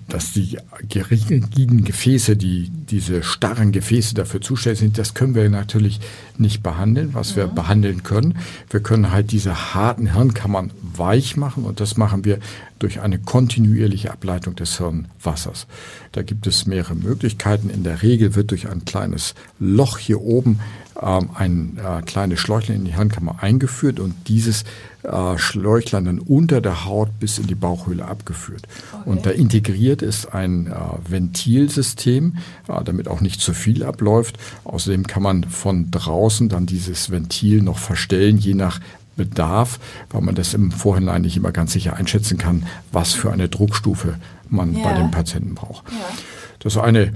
dass 0.07 0.33
die 0.33 0.57
geringen 0.87 1.83
Gefäße, 1.83 2.37
die 2.37 2.69
diese 2.69 3.23
starren 3.23 3.71
Gefäße 3.71 4.13
dafür 4.13 4.39
zuständig 4.39 4.79
sind, 4.79 4.97
das 4.97 5.15
können 5.15 5.33
wir 5.33 5.49
natürlich 5.49 5.99
nicht 6.37 6.61
behandeln. 6.61 7.09
Was 7.13 7.35
wir 7.35 7.47
behandeln 7.47 8.03
können, 8.03 8.37
wir 8.69 8.81
können 8.81 9.11
halt 9.11 9.31
diese 9.31 9.73
harten 9.73 10.13
Hirnkammern 10.13 10.71
weich 10.81 11.37
machen 11.37 11.63
und 11.63 11.79
das 11.79 11.97
machen 11.97 12.23
wir 12.23 12.39
durch 12.77 12.99
eine 12.99 13.17
kontinuierliche 13.17 14.11
Ableitung 14.11 14.55
des 14.55 14.77
Hirnwassers. 14.77 15.65
Da 16.11 16.21
gibt 16.21 16.45
es 16.45 16.67
mehrere 16.67 16.95
Möglichkeiten. 16.95 17.69
In 17.69 17.83
der 17.83 18.03
Regel 18.03 18.35
wird 18.35 18.51
durch 18.51 18.69
ein 18.69 18.85
kleines 18.85 19.33
Loch 19.59 19.97
hier 19.97 20.21
oben 20.21 20.59
ähm, 21.01 21.29
ein 21.33 21.77
äh, 21.77 22.01
kleines 22.03 22.39
Schläuchlein 22.39 22.77
in 22.79 22.85
die 22.85 22.95
Hirnkammer 22.95 23.41
eingeführt 23.41 23.99
und 23.99 24.13
dieses 24.27 24.63
äh, 25.03 25.37
Schläuchlein 25.37 26.05
dann 26.05 26.19
unter 26.19 26.61
der 26.61 26.85
Haut 26.85 27.09
bis 27.19 27.37
in 27.37 27.47
die 27.47 27.55
Bauchhöhle 27.55 28.05
abgeführt. 28.05 28.63
Und 29.05 29.25
da 29.25 29.29
integriert 29.31 30.01
ist 30.01 30.33
ein 30.33 30.67
äh, 30.67 30.73
Ventilsystem, 31.09 32.37
äh, 32.67 32.83
damit 32.83 33.07
auch 33.07 33.21
nicht 33.21 33.41
zu 33.41 33.53
viel 33.53 33.83
abläuft. 33.83 34.37
Außerdem 34.63 35.05
kann 35.07 35.23
man 35.23 35.43
von 35.43 35.91
draußen 35.91 36.49
dann 36.49 36.65
dieses 36.65 37.11
Ventil 37.11 37.61
noch 37.61 37.77
verstellen, 37.77 38.37
je 38.37 38.53
nach 38.53 38.79
Bedarf, 39.17 39.79
weil 40.09 40.21
man 40.21 40.35
das 40.35 40.53
im 40.53 40.71
Vorhinein 40.71 41.21
nicht 41.21 41.37
immer 41.37 41.51
ganz 41.51 41.71
sicher 41.71 41.95
einschätzen 41.95 42.37
kann, 42.37 42.65
was 42.91 43.13
für 43.13 43.31
eine 43.31 43.47
Druckstufe 43.47 44.15
man 44.49 44.73
bei 44.73 44.79
Ja. 44.91 44.97
dem 44.97 45.11
Patienten 45.11 45.55
braucht. 45.55 45.85
Ja. 45.89 45.97
Das 46.59 46.75
ist 46.75 46.81
eine 46.81 47.13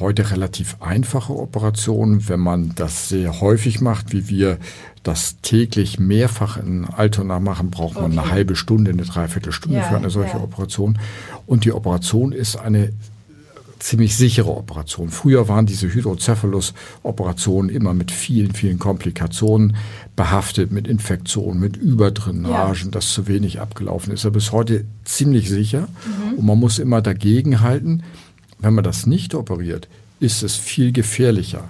heute 0.00 0.30
relativ 0.30 0.76
einfache 0.80 1.34
Operation, 1.34 2.28
wenn 2.28 2.40
man 2.40 2.72
das 2.74 3.08
sehr 3.08 3.40
häufig 3.40 3.80
macht, 3.80 4.12
wie 4.12 4.28
wir 4.28 4.58
das 5.02 5.36
täglich 5.42 5.98
mehrfach 5.98 6.56
in 6.56 6.84
Altona 6.84 7.40
machen, 7.40 7.70
braucht 7.70 7.94
man 7.96 8.12
Okay. 8.12 8.20
eine 8.20 8.30
halbe 8.30 8.56
Stunde, 8.56 8.90
eine 8.92 9.02
Dreiviertelstunde 9.02 9.78
Ja, 9.78 9.84
für 9.84 9.96
eine 9.96 10.10
solche 10.10 10.36
ja. 10.36 10.42
Operation. 10.42 10.98
Und 11.46 11.64
die 11.64 11.72
Operation 11.72 12.32
ist 12.32 12.56
eine 12.56 12.92
ziemlich 13.80 14.16
sichere 14.16 14.56
Operation. 14.56 15.08
Früher 15.10 15.48
waren 15.48 15.66
diese 15.66 15.92
Hydrocephalus-Operationen 15.92 17.68
immer 17.68 17.94
mit 17.94 18.12
vielen, 18.12 18.52
vielen 18.54 18.78
Komplikationen 18.78 19.74
behaftet, 20.14 20.70
mit 20.70 20.86
Infektionen, 20.86 21.58
mit 21.58 21.76
Überdrainagen, 21.76 22.92
dass 22.92 23.12
zu 23.12 23.26
wenig 23.26 23.60
abgelaufen 23.60 24.12
ist. 24.12 24.24
Aber 24.24 24.34
bis 24.34 24.52
heute 24.52 24.84
ziemlich 25.04 25.48
sicher. 25.48 25.88
Und 26.36 26.46
man 26.46 26.60
muss 26.60 26.78
immer 26.78 27.02
dagegen 27.02 27.60
halten, 27.60 28.04
wenn 28.62 28.74
man 28.74 28.84
das 28.84 29.06
nicht 29.06 29.34
operiert, 29.34 29.88
ist 30.20 30.42
es 30.42 30.56
viel 30.56 30.92
gefährlicher. 30.92 31.68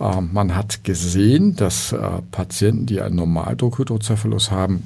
Äh, 0.00 0.20
man 0.20 0.54
hat 0.56 0.84
gesehen, 0.84 1.56
dass 1.56 1.92
äh, 1.92 1.98
Patienten, 2.30 2.86
die 2.86 3.00
einen 3.00 3.16
Normaldruckhydrocephalus 3.16 4.50
haben, 4.50 4.82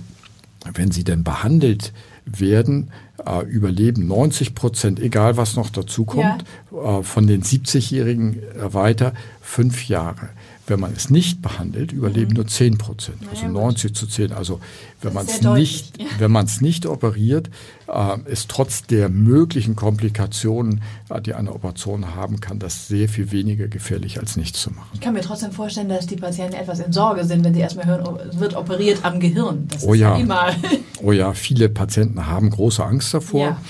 wenn 0.75 0.91
sie 0.91 1.05
denn 1.05 1.25
behandelt 1.25 1.93
werden, 2.27 2.91
äh, 3.25 3.45
überleben 3.47 4.07
90 4.07 4.55
Prozent, 4.55 5.01
egal 5.01 5.37
was 5.37 5.57
noch 5.57 5.71
dazu 5.71 6.05
kommt, 6.05 6.45
ja. 6.73 6.99
äh, 6.99 7.03
von 7.03 7.27
den 7.27 7.43
70-Jährigen 7.43 8.43
weiter 8.61 9.15
fünf 9.41 9.89
Jahre. 9.89 10.29
Wenn 10.69 10.81
man 10.81 10.93
es 10.95 11.11
nicht 11.11 11.43
behandelt, 11.43 11.93
überleben 11.93 12.31
mhm. 12.31 12.37
nur 12.37 12.47
10 12.47 12.79
Prozent, 12.79 13.19
also 13.31 13.43
ja, 13.43 13.49
90 13.49 13.95
zu 13.95 14.07
10. 14.07 14.33
Also 14.33 14.61
wenn 15.01 15.13
man 15.13 15.27
es 15.27 15.43
nicht, 15.43 16.01
ja. 16.01 16.07
wenn 16.19 16.31
man 16.31 16.47
es 16.47 16.61
nicht 16.61 16.87
operiert, 16.87 17.51
äh, 17.87 18.19
ist 18.31 18.49
trotz 18.49 18.83
der 18.83 19.09
möglichen 19.09 19.77
Komplikationen, 19.77 20.83
äh, 21.09 21.21
die 21.21 21.35
eine 21.35 21.53
Operation 21.53 22.15
haben 22.15 22.41
kann, 22.41 22.59
das 22.59 22.89
sehr 22.89 23.09
viel 23.09 23.31
weniger 23.33 23.69
gefährlich 23.69 24.19
als 24.19 24.37
nichts 24.37 24.61
zu 24.61 24.71
machen. 24.71 24.89
Ich 24.95 25.01
kann 25.01 25.15
mir 25.15 25.23
trotzdem 25.23 25.53
vorstellen, 25.53 25.89
dass 25.89 26.07
die 26.07 26.17
Patienten 26.17 26.55
etwas 26.55 26.81
in 26.81 26.93
Sorge 26.93 27.25
sind, 27.25 27.45
wenn 27.45 27.55
sie 27.55 27.61
erstmal 27.61 27.87
hören, 27.87 28.07
oh, 28.07 28.19
es 28.29 28.39
wird 28.39 28.55
operiert 28.57 29.05
am 29.05 29.21
Gehirn. 29.21 29.69
Das 29.69 29.85
oh 29.85 29.95
ja. 29.95 30.19
ja 30.19 30.51
oh 31.03 31.13
ja, 31.13 31.33
viele 31.33 31.69
Patienten 31.69 32.27
haben 32.27 32.51
große 32.51 32.85
Angst 32.85 33.15
davor. 33.15 33.41
Ja. 33.41 33.61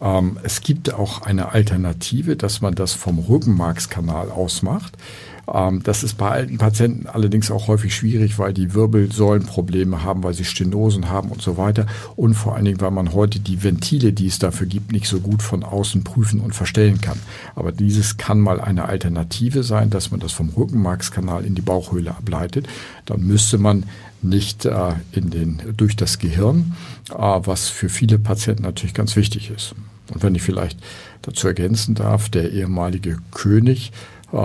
Ähm, 0.00 0.38
es 0.42 0.60
gibt 0.60 0.92
auch 0.92 1.22
eine 1.22 1.52
Alternative, 1.52 2.36
dass 2.36 2.60
man 2.60 2.74
das 2.74 2.92
vom 2.92 3.18
Rückenmarkskanal 3.18 4.30
ausmacht. 4.30 4.94
Ähm, 4.96 5.35
das 5.46 6.02
ist 6.02 6.14
bei 6.14 6.28
alten 6.28 6.58
Patienten 6.58 7.06
allerdings 7.06 7.52
auch 7.52 7.68
häufig 7.68 7.94
schwierig, 7.94 8.38
weil 8.38 8.52
die 8.52 8.74
Wirbelsäulenprobleme 8.74 10.02
haben, 10.02 10.24
weil 10.24 10.34
sie 10.34 10.44
Stenosen 10.44 11.08
haben 11.08 11.30
und 11.30 11.40
so 11.40 11.56
weiter. 11.56 11.86
Und 12.16 12.34
vor 12.34 12.56
allen 12.56 12.64
Dingen, 12.64 12.80
weil 12.80 12.90
man 12.90 13.12
heute 13.12 13.38
die 13.38 13.62
Ventile, 13.62 14.12
die 14.12 14.26
es 14.26 14.40
dafür 14.40 14.66
gibt, 14.66 14.90
nicht 14.90 15.06
so 15.06 15.20
gut 15.20 15.42
von 15.42 15.62
außen 15.62 16.02
prüfen 16.02 16.40
und 16.40 16.54
verstellen 16.54 17.00
kann. 17.00 17.20
Aber 17.54 17.70
dieses 17.70 18.16
kann 18.16 18.40
mal 18.40 18.60
eine 18.60 18.86
Alternative 18.86 19.62
sein, 19.62 19.88
dass 19.88 20.10
man 20.10 20.18
das 20.18 20.32
vom 20.32 20.48
Rückenmarkskanal 20.48 21.44
in 21.44 21.54
die 21.54 21.62
Bauchhöhle 21.62 22.10
ableitet. 22.10 22.66
Dann 23.04 23.24
müsste 23.24 23.58
man 23.58 23.84
nicht 24.22 24.64
äh, 24.64 24.94
in 25.12 25.30
den, 25.30 25.62
durch 25.76 25.94
das 25.94 26.18
Gehirn, 26.18 26.74
äh, 27.10 27.14
was 27.14 27.68
für 27.68 27.88
viele 27.88 28.18
Patienten 28.18 28.64
natürlich 28.64 28.94
ganz 28.94 29.14
wichtig 29.14 29.50
ist. 29.50 29.76
Und 30.12 30.22
wenn 30.22 30.34
ich 30.34 30.42
vielleicht 30.42 30.78
dazu 31.22 31.46
ergänzen 31.46 31.94
darf, 31.94 32.28
der 32.28 32.52
ehemalige 32.52 33.18
König 33.32 33.92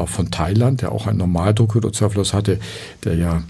von 0.05 0.31
Thailand, 0.31 0.81
der 0.81 0.91
auch 0.91 1.07
einen 1.07 1.17
Normaldruckhydrocephalus 1.19 2.33
hatte, 2.33 2.59
der 3.03 3.15
ja 3.15 3.43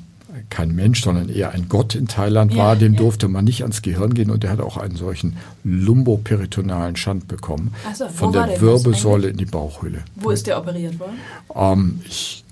kein 0.49 0.75
Mensch, 0.75 1.03
sondern 1.03 1.29
eher 1.29 1.51
ein 1.51 1.67
Gott 1.69 1.95
in 1.95 2.07
Thailand 2.07 2.55
war, 2.55 2.73
ja, 2.73 2.75
dem 2.75 2.93
ja. 2.93 2.99
durfte 2.99 3.27
man 3.27 3.45
nicht 3.45 3.61
ans 3.63 3.81
Gehirn 3.81 4.13
gehen 4.13 4.29
und 4.29 4.43
der 4.43 4.51
hat 4.51 4.59
auch 4.59 4.77
einen 4.77 4.95
solchen 4.95 5.37
lumboperitonalen 5.63 6.95
Schand 6.95 7.27
bekommen 7.27 7.73
so, 7.95 8.07
von 8.09 8.33
der 8.33 8.59
Wirbelsäule 8.61 9.29
in 9.29 9.37
die 9.37 9.45
Bauchhöhle. 9.45 10.03
Wo 10.15 10.29
ist 10.29 10.47
der 10.47 10.59
operiert 10.59 10.99
worden? 10.99 11.17
Ähm, 11.55 12.01
ich, 12.05 12.43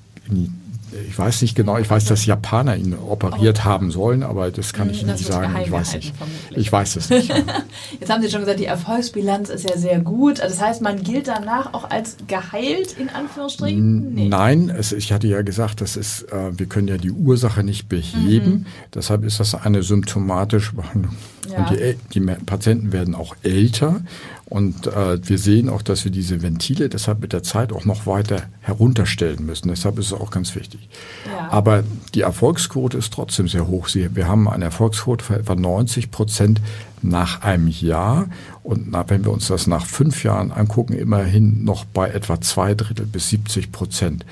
ich 1.07 1.17
weiß 1.17 1.41
nicht 1.41 1.55
genau, 1.55 1.77
ich 1.77 1.89
weiß, 1.89 2.05
dass 2.05 2.25
Japaner 2.25 2.75
ihn 2.75 2.93
operiert 2.93 3.59
oh. 3.61 3.65
haben 3.65 3.91
sollen, 3.91 4.23
aber 4.23 4.51
das 4.51 4.73
kann 4.73 4.89
ich 4.89 5.01
Ihnen 5.01 5.13
nicht 5.13 5.25
sagen. 5.25 5.55
Ich 5.63 5.71
weiß 5.71 5.93
nicht. 5.95 6.13
Ich 6.51 6.71
weiß 6.71 6.95
es 6.95 7.09
nicht. 7.09 7.29
Jetzt 7.99 8.11
haben 8.11 8.21
Sie 8.21 8.29
schon 8.29 8.41
gesagt, 8.41 8.59
die 8.59 8.65
Erfolgsbilanz 8.65 9.49
ist 9.49 9.69
ja 9.69 9.77
sehr 9.77 9.99
gut. 9.99 10.39
Das 10.39 10.61
heißt, 10.61 10.81
man 10.81 11.03
gilt 11.03 11.27
danach 11.27 11.73
auch 11.73 11.89
als 11.89 12.17
geheilt, 12.27 12.95
in 12.97 13.09
Anführungsstrichen? 13.09 14.13
Nee. 14.13 14.27
Nein, 14.29 14.69
es, 14.69 14.91
ich 14.91 15.11
hatte 15.11 15.27
ja 15.27 15.41
gesagt, 15.41 15.81
das 15.81 15.95
ist, 15.95 16.23
äh, 16.31 16.57
wir 16.57 16.65
können 16.65 16.87
ja 16.87 16.97
die 16.97 17.11
Ursache 17.11 17.63
nicht 17.63 17.89
beheben. 17.89 18.51
Mhm. 18.51 18.65
Deshalb 18.93 19.23
ist 19.23 19.39
das 19.39 19.55
eine 19.55 19.83
symptomatische 19.83 20.75
Behandlung. 20.75 21.15
Ja. 21.49 21.67
Und 21.67 21.71
die, 21.71 21.95
die 22.13 22.19
Patienten 22.19 22.91
werden 22.91 23.15
auch 23.15 23.35
älter 23.43 24.01
und 24.49 24.87
äh, 24.87 25.27
wir 25.27 25.37
sehen 25.37 25.69
auch, 25.69 25.83
dass 25.83 26.05
wir 26.05 26.11
diese 26.11 26.41
Ventile 26.41 26.89
deshalb 26.89 27.21
mit 27.21 27.33
der 27.33 27.43
Zeit 27.43 27.71
auch 27.71 27.85
noch 27.85 28.07
weiter 28.07 28.43
herunterstellen 28.61 29.45
müssen. 29.45 29.67
Deshalb 29.67 29.99
ist 29.99 30.07
es 30.07 30.13
auch 30.13 30.31
ganz 30.31 30.55
wichtig. 30.55 30.89
Ja. 31.27 31.49
Aber 31.51 31.83
die 32.15 32.21
Erfolgsquote 32.21 32.97
ist 32.97 33.13
trotzdem 33.13 33.47
sehr 33.47 33.67
hoch. 33.67 33.89
Wir 33.93 34.27
haben 34.27 34.49
eine 34.49 34.65
Erfolgsquote 34.65 35.23
von 35.23 35.35
etwa 35.35 35.53
90 35.53 36.09
Prozent 36.09 36.61
nach 37.03 37.43
einem 37.43 37.67
Jahr. 37.67 38.27
Und 38.63 38.89
na, 38.89 39.07
wenn 39.07 39.23
wir 39.23 39.31
uns 39.31 39.47
das 39.47 39.67
nach 39.67 39.85
fünf 39.85 40.23
Jahren 40.23 40.51
angucken, 40.51 40.93
immerhin 40.93 41.63
noch 41.63 41.85
bei 41.85 42.09
etwa 42.09 42.41
zwei 42.41 42.73
Drittel 42.73 43.05
bis 43.05 43.29
70 43.29 43.71
Prozent. 43.71 44.25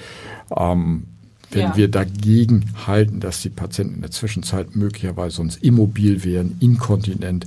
Ähm, 0.56 1.04
wenn 1.52 1.62
ja. 1.62 1.78
wir 1.78 1.88
dagegen 1.90 2.66
halten, 2.86 3.20
dass 3.20 3.42
die 3.42 3.50
Patienten 3.50 3.96
in 3.96 4.02
der 4.02 4.12
Zwischenzeit 4.12 4.76
möglicherweise 4.76 5.38
sonst 5.38 5.64
immobil 5.64 6.24
wären, 6.26 6.58
inkontinent 6.60 7.46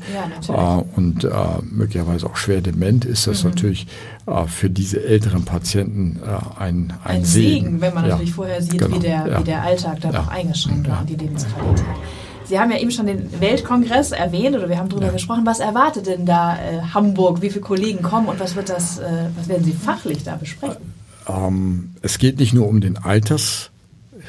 ja, 0.48 0.78
äh, 0.78 0.84
und 0.96 1.24
äh, 1.24 1.30
möglicherweise 1.70 2.26
auch 2.26 2.36
schwer 2.36 2.62
dement, 2.62 3.04
ist 3.04 3.26
das 3.26 3.44
mhm. 3.44 3.50
natürlich 3.50 3.86
äh, 4.26 4.46
für 4.46 4.70
diese 4.70 5.04
älteren 5.04 5.44
Patienten 5.44 6.20
äh, 6.24 6.60
ein, 6.60 6.94
ein, 7.04 7.16
ein 7.16 7.24
Segen. 7.24 7.64
Segen. 7.64 7.80
wenn 7.80 7.94
man 7.94 8.04
ja. 8.04 8.10
natürlich 8.10 8.32
vorher 8.32 8.62
sieht, 8.62 8.78
genau. 8.78 8.96
wie, 8.96 9.00
der, 9.00 9.38
wie 9.38 9.44
der 9.44 9.62
Alltag 9.62 10.00
dann 10.00 10.16
auch 10.16 10.28
eingeschränkt 10.28 10.88
war 10.88 11.00
und 11.00 11.10
die 11.10 11.16
Lebensqualität. 11.16 11.84
Sie 12.44 12.58
haben 12.58 12.72
ja 12.72 12.78
eben 12.78 12.90
schon 12.90 13.06
den 13.06 13.40
Weltkongress 13.40 14.10
erwähnt 14.10 14.56
oder 14.56 14.68
wir 14.68 14.76
haben 14.76 14.88
darüber 14.88 15.10
gesprochen. 15.10 15.42
Was 15.44 15.60
erwartet 15.60 16.06
denn 16.06 16.26
da 16.26 16.56
äh, 16.56 16.80
Hamburg? 16.94 17.42
Wie 17.42 17.50
viele 17.50 17.60
Kollegen 17.60 18.02
kommen 18.02 18.26
und 18.26 18.40
was 18.40 18.56
wird 18.56 18.70
das, 18.70 18.98
äh, 18.98 19.28
was 19.36 19.46
werden 19.46 19.62
Sie 19.62 19.72
fachlich 19.72 20.24
da 20.24 20.34
besprechen? 20.34 20.92
Ähm, 21.28 21.94
es 22.02 22.18
geht 22.18 22.40
nicht 22.40 22.52
nur 22.52 22.66
um 22.66 22.80
den 22.80 22.96
Alters 22.96 23.70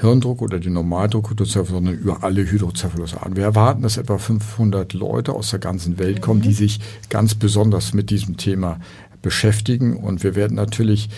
Hirndruck 0.02 0.42
oder 0.42 0.60
die 0.60 0.70
Normaldruck-Hydrocephalus, 0.70 1.70
sondern 1.70 1.96
über 1.96 2.24
alle 2.24 2.42
Hydrocephalus-Arten. 2.50 3.36
Wir 3.36 3.44
erwarten, 3.44 3.84
dass 3.84 3.98
etwa 3.98 4.18
500 4.18 4.94
Leute 4.94 5.34
aus 5.34 5.52
der 5.52 5.60
ganzen 5.60 6.00
Welt 6.00 6.22
kommen, 6.22 6.42
die 6.42 6.50
mhm. 6.50 6.54
sich 6.54 6.80
ganz 7.10 7.36
besonders 7.36 7.94
mit 7.94 8.10
diesem 8.10 8.38
Thema 8.38 8.80
beschäftigen. 9.22 9.96
Und 9.96 10.24
wir 10.24 10.36
werden 10.36 10.56
natürlich 10.56 11.10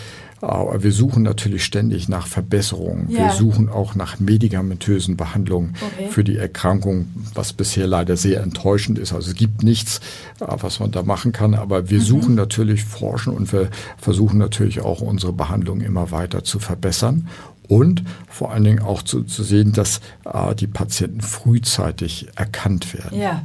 aber 0.46 0.82
wir 0.82 0.92
suchen 0.92 1.22
natürlich 1.22 1.64
ständig 1.64 2.08
nach 2.08 2.26
Verbesserungen. 2.26 3.10
Ja. 3.10 3.18
Wir 3.18 3.30
suchen 3.32 3.68
auch 3.68 3.94
nach 3.94 4.20
medikamentösen 4.20 5.16
Behandlungen 5.16 5.74
okay. 5.80 6.08
für 6.10 6.24
die 6.24 6.36
Erkrankung, 6.36 7.08
was 7.34 7.52
bisher 7.52 7.86
leider 7.86 8.16
sehr 8.16 8.42
enttäuschend 8.42 8.98
ist. 8.98 9.12
Also 9.12 9.30
es 9.30 9.36
gibt 9.36 9.62
nichts, 9.62 10.00
äh, 10.40 10.46
was 10.60 10.80
man 10.80 10.90
da 10.90 11.02
machen 11.02 11.32
kann, 11.32 11.54
aber 11.54 11.90
wir 11.90 11.98
mhm. 11.98 12.04
suchen 12.04 12.34
natürlich, 12.34 12.84
forschen 12.84 13.32
und 13.32 13.52
wir 13.52 13.68
versuchen 13.98 14.38
natürlich 14.38 14.80
auch 14.80 15.00
unsere 15.00 15.32
Behandlung 15.32 15.80
immer 15.80 16.10
weiter 16.10 16.44
zu 16.44 16.58
verbessern 16.58 17.28
und 17.68 18.02
vor 18.28 18.52
allen 18.52 18.64
Dingen 18.64 18.80
auch 18.80 19.02
zu, 19.02 19.22
zu 19.22 19.42
sehen, 19.42 19.72
dass 19.72 20.00
äh, 20.24 20.54
die 20.54 20.66
Patienten 20.66 21.20
frühzeitig 21.20 22.28
erkannt 22.36 22.92
werden. 22.94 23.20
Ja. 23.20 23.42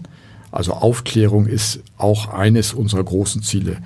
Also 0.51 0.74
Aufklärung 0.74 1.46
ist 1.46 1.82
auch 1.98 2.34
eines 2.34 2.74
unserer 2.74 3.03
großen 3.03 3.44
Ziele 3.44 3.77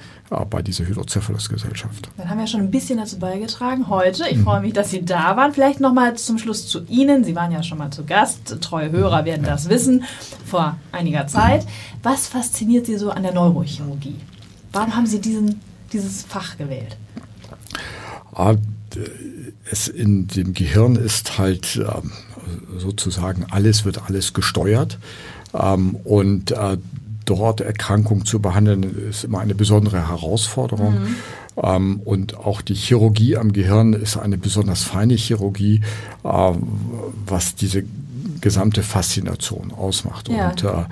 bei 0.50 0.62
dieser 0.62 0.86
Hydrocephalus-Gesellschaft. 0.86 2.10
Dann 2.18 2.30
haben 2.30 2.40
wir 2.40 2.48
schon 2.48 2.62
ein 2.62 2.72
bisschen 2.72 2.98
dazu 2.98 3.20
beigetragen 3.20 3.90
heute. 3.90 4.28
Ich 4.30 4.38
mhm. 4.38 4.44
freue 4.44 4.62
mich, 4.62 4.74
dass 4.74 4.90
Sie 4.90 5.06
da 5.06 5.38
waren. 5.38 5.54
Vielleicht 5.54 5.80
noch 5.80 5.94
mal 5.94 6.16
zum 6.16 6.38
Schluss 6.38 6.68
zu 6.68 6.84
Ihnen. 6.86 7.24
Sie 7.24 7.36
waren 7.36 7.52
ja 7.52 7.64
schon 7.64 7.78
mal 7.78 7.92
zu 7.92 8.06
Gast. 8.06 8.62
Treue 8.62 8.92
Hörer 8.92 9.26
werden 9.26 9.46
ja. 9.46 9.52
das 9.52 9.70
wissen 9.70 10.04
vor 10.46 10.78
einiger 10.92 11.28
Zeit. 11.28 11.66
Was 12.02 12.28
fasziniert 12.28 12.86
Sie 12.86 12.98
so 12.98 13.12
an 13.12 13.24
der 13.24 13.34
Neurochirurgie? 13.34 14.16
Warum 14.72 14.96
haben 14.96 15.06
Sie 15.06 15.22
diesen, 15.22 15.62
dieses 15.92 16.24
Fach 16.24 16.58
gewählt? 16.58 16.98
Ah, 18.34 18.56
es 19.70 19.88
in 19.88 20.28
dem 20.28 20.54
Gehirn 20.54 20.96
ist 20.96 21.38
halt 21.38 21.76
ähm, 21.78 22.12
sozusagen 22.78 23.46
alles 23.50 23.86
wird 23.86 24.04
alles 24.08 24.34
gesteuert 24.34 24.98
ähm, 25.54 25.96
und 26.04 26.52
äh, 26.52 26.78
dort 27.26 27.62
Erkrankung 27.62 28.26
zu 28.26 28.40
behandeln 28.40 28.84
ist 29.10 29.24
immer 29.24 29.40
eine 29.40 29.56
besondere 29.56 30.08
Herausforderung. 30.08 30.94
Mhm. 30.94 31.16
Ähm, 31.62 32.02
und 32.04 32.36
auch 32.38 32.62
die 32.62 32.74
Chirurgie 32.76 33.38
am 33.38 33.54
Gehirn 33.54 33.94
ist 33.94 34.18
eine 34.18 34.38
besonders 34.38 34.84
feine 34.84 35.16
Chirurgie, 35.16 35.82
äh, 36.24 36.52
was 37.26 37.56
diese 37.56 37.84
gesamte 38.42 38.84
Faszination 38.84 39.72
ausmacht. 39.72 40.30
Ja. 40.30 40.50
Und 40.50 40.64
äh, 40.64 40.86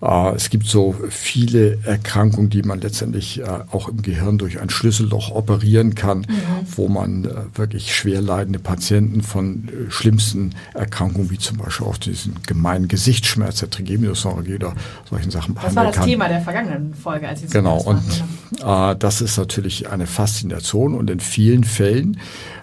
es 0.00 0.50
gibt 0.50 0.66
so 0.66 0.94
viele 1.10 1.78
Erkrankungen, 1.84 2.50
die 2.50 2.62
man 2.62 2.80
letztendlich 2.80 3.40
äh, 3.40 3.44
auch 3.72 3.88
im 3.88 4.00
Gehirn 4.02 4.38
durch 4.38 4.60
ein 4.60 4.70
Schlüsselloch 4.70 5.32
operieren 5.32 5.96
kann, 5.96 6.18
mhm. 6.18 6.26
wo 6.76 6.88
man 6.88 7.24
äh, 7.24 7.30
wirklich 7.54 7.94
schwer 7.94 8.20
leidende 8.20 8.60
Patienten 8.60 9.22
von 9.22 9.68
schlimmsten 9.88 10.54
Erkrankungen, 10.74 11.30
wie 11.30 11.38
zum 11.38 11.56
Beispiel 11.56 11.86
auch 11.86 11.96
diesen 11.96 12.36
gemeinen 12.46 12.86
Gesichtsschmerz, 12.86 13.58
der 13.58 13.70
Trigeminusneuralgie 13.70 14.54
oder 14.54 14.74
solchen 15.10 15.32
Sachen 15.32 15.54
behandeln 15.54 15.74
kann. 15.74 15.86
Das 15.86 15.96
war 15.96 16.02
das 16.02 16.10
Thema 16.10 16.28
der 16.28 16.40
vergangenen 16.42 16.94
Folge, 16.94 17.28
als 17.28 17.40
Sie 17.40 17.48
Genau, 17.48 17.78
und 17.78 17.98
äh, 17.98 18.22
das 18.50 19.20
ist 19.20 19.36
natürlich 19.36 19.90
eine 19.90 20.06
Faszination 20.06 20.94
und 20.94 21.10
in 21.10 21.20
vielen 21.20 21.64
Fällen 21.64 22.18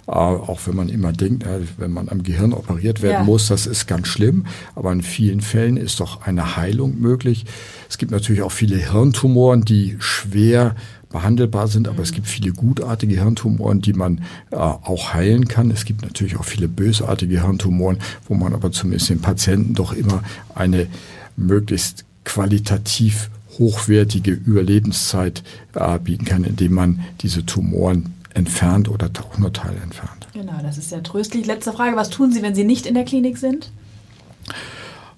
äh, 0.07 0.11
auch 0.11 0.59
wenn 0.65 0.75
man 0.75 0.89
immer 0.89 1.11
denkt, 1.11 1.45
wenn 1.77 1.91
man 1.91 2.09
am 2.09 2.23
Gehirn 2.23 2.53
operiert 2.53 3.01
werden 3.01 3.13
ja. 3.13 3.23
muss, 3.23 3.47
das 3.47 3.65
ist 3.65 3.87
ganz 3.87 4.07
schlimm. 4.07 4.45
Aber 4.75 4.91
in 4.91 5.01
vielen 5.01 5.41
Fällen 5.41 5.77
ist 5.77 5.99
doch 5.99 6.21
eine 6.21 6.55
Heilung 6.57 6.99
möglich. 6.99 7.45
Es 7.89 7.97
gibt 7.97 8.11
natürlich 8.11 8.43
auch 8.43 8.51
viele 8.51 8.77
Hirntumoren, 8.77 9.61
die 9.65 9.95
schwer 9.99 10.75
behandelbar 11.09 11.67
sind, 11.67 11.87
aber 11.87 11.97
mhm. 11.97 12.03
es 12.03 12.11
gibt 12.11 12.27
viele 12.27 12.51
gutartige 12.51 13.15
Hirntumoren, 13.15 13.81
die 13.81 13.93
man 13.93 14.21
äh, 14.51 14.57
auch 14.57 15.13
heilen 15.13 15.47
kann. 15.47 15.71
Es 15.71 15.85
gibt 15.85 16.03
natürlich 16.03 16.37
auch 16.37 16.45
viele 16.45 16.67
bösartige 16.67 17.41
Hirntumoren, 17.41 17.99
wo 18.27 18.35
man 18.35 18.53
aber 18.53 18.71
zumindest 18.71 19.09
den 19.09 19.21
Patienten 19.21 19.73
doch 19.73 19.93
immer 19.93 20.23
eine 20.53 20.87
möglichst 21.35 22.05
qualitativ 22.25 23.29
hochwertige 23.57 24.31
Überlebenszeit 24.31 25.43
äh, 25.74 26.00
bieten 26.00 26.25
kann, 26.25 26.43
indem 26.43 26.74
man 26.74 27.00
diese 27.21 27.45
Tumoren 27.45 28.13
entfernt 28.33 28.89
oder 28.89 29.09
auch 29.21 29.38
nur 29.38 29.53
teilentfernt. 29.53 30.27
Genau, 30.33 30.59
das 30.62 30.77
ist 30.77 30.89
sehr 30.89 31.03
tröstlich. 31.03 31.45
Letzte 31.45 31.71
Frage, 31.71 31.95
was 31.95 32.09
tun 32.09 32.31
Sie, 32.31 32.41
wenn 32.41 32.55
Sie 32.55 32.65
nicht 32.65 32.85
in 32.85 32.93
der 32.93 33.05
Klinik 33.05 33.38
sind? 33.38 33.71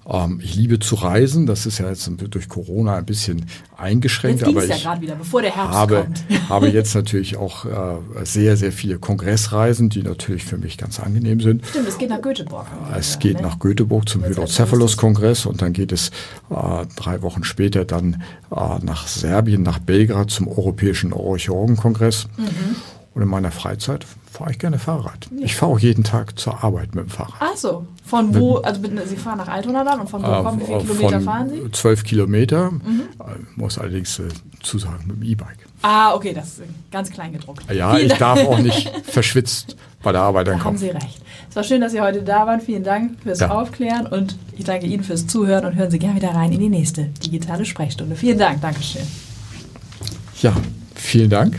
Ähm, 0.08 0.40
ich 0.42 0.54
liebe 0.54 0.78
zu 0.78 0.94
reisen. 0.94 1.46
Das 1.46 1.66
ist 1.66 1.78
ja 1.78 1.88
jetzt 1.88 2.10
durch 2.30 2.48
Corona 2.48 2.96
ein 2.96 3.04
bisschen 3.04 3.46
eingeschränkt. 3.76 4.40
Jetzt 4.40 4.48
aber 4.48 4.64
ja 4.64 4.74
ich 4.74 4.82
gerade 4.82 5.00
wieder, 5.02 5.14
bevor 5.14 5.42
der 5.42 5.54
Herbst 5.54 5.74
habe, 5.74 6.06
habe 6.48 6.68
jetzt 6.68 6.94
natürlich 6.94 7.36
auch 7.36 7.66
äh, 7.66 8.24
sehr, 8.24 8.56
sehr 8.56 8.72
viele 8.72 8.98
Kongressreisen, 8.98 9.90
die 9.90 10.02
natürlich 10.02 10.44
für 10.44 10.56
mich 10.56 10.78
ganz 10.78 10.98
angenehm 10.98 11.40
sind. 11.40 11.66
Stimmt, 11.66 11.88
es 11.88 11.98
geht 11.98 12.08
nach 12.08 12.22
Göteborg. 12.22 12.66
Es 12.96 13.18
geht 13.18 13.40
nach 13.42 13.58
Göteborg 13.58 14.08
zum 14.08 14.24
Hydrocephalus-Kongress 14.24 15.46
und 15.46 15.60
dann 15.60 15.72
geht 15.72 15.92
es 15.92 16.10
äh, 16.50 16.86
drei 16.96 17.22
Wochen 17.22 17.44
später 17.44 17.84
dann 17.84 18.22
äh, 18.50 18.78
nach 18.82 19.06
Serbien, 19.06 19.62
nach 19.62 19.78
Belgrad 19.78 20.30
zum 20.30 20.48
Europäischen 20.48 21.10
Neurochirurgen-Kongress. 21.10 22.28
Mhm. 22.36 22.76
Und 23.18 23.24
in 23.24 23.30
meiner 23.30 23.50
Freizeit 23.50 24.06
fahre 24.30 24.52
ich 24.52 24.60
gerne 24.60 24.78
Fahrrad. 24.78 25.28
Ja. 25.36 25.44
Ich 25.44 25.56
fahre 25.56 25.72
auch 25.72 25.78
jeden 25.80 26.04
Tag 26.04 26.38
zur 26.38 26.62
Arbeit 26.62 26.94
mit 26.94 27.06
dem 27.06 27.10
Fahrrad. 27.10 27.34
Ach 27.40 27.56
so. 27.56 27.84
Von 28.04 28.32
wo, 28.32 28.58
also 28.58 28.80
Sie 29.06 29.16
fahren 29.16 29.38
nach 29.38 29.48
Altona 29.48 29.82
dann 29.82 29.98
und 29.98 30.08
von 30.08 30.22
wo 30.22 30.26
äh, 30.28 30.42
kommen, 30.44 30.60
wie 30.60 30.66
viele 30.66 30.78
Kilometer 30.78 31.20
fahren 31.20 31.50
Sie? 31.50 31.68
Zwölf 31.72 32.04
Kilometer, 32.04 32.70
mhm. 32.70 33.08
Äh, 33.18 33.24
muss 33.56 33.76
allerdings 33.76 34.20
äh, 34.20 34.28
zusagen 34.62 35.08
mit 35.08 35.16
dem 35.16 35.22
E-Bike. 35.24 35.66
Ah, 35.82 36.14
okay, 36.14 36.32
das 36.32 36.60
ist 36.60 36.62
ganz 36.92 37.10
klein 37.10 37.32
gedruckt. 37.32 37.64
Ja, 37.72 37.96
Vielen 37.96 38.06
ich 38.06 38.18
darf 38.18 38.38
auch 38.46 38.60
nicht 38.60 38.88
verschwitzt 39.02 39.74
bei 40.04 40.12
der 40.12 40.20
Arbeit 40.20 40.48
ankommen. 40.48 40.78
Da 40.78 40.86
haben 40.86 41.00
Sie 41.00 41.04
recht. 41.06 41.20
Es 41.50 41.56
war 41.56 41.64
schön, 41.64 41.80
dass 41.80 41.90
Sie 41.90 42.00
heute 42.00 42.22
da 42.22 42.46
waren. 42.46 42.60
Vielen 42.60 42.84
Dank 42.84 43.20
fürs 43.20 43.40
ja. 43.40 43.50
Aufklären 43.50 44.06
und 44.06 44.38
ich 44.56 44.64
danke 44.64 44.86
Ihnen 44.86 45.02
fürs 45.02 45.26
Zuhören 45.26 45.64
und 45.64 45.74
hören 45.74 45.90
Sie 45.90 45.98
gerne 45.98 46.14
wieder 46.14 46.30
rein 46.30 46.52
in 46.52 46.60
die 46.60 46.68
nächste 46.68 47.06
digitale 47.24 47.64
Sprechstunde. 47.64 48.14
Vielen 48.14 48.38
Dank, 48.38 48.60
Dankeschön. 48.60 49.02
Ja, 50.40 50.52
vielen 50.94 51.30
Dank. 51.30 51.58